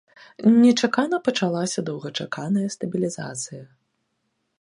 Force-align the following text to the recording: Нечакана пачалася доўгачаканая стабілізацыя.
Нечакана 0.61 1.17
пачалася 1.27 1.79
доўгачаканая 1.89 2.67
стабілізацыя. 2.77 3.63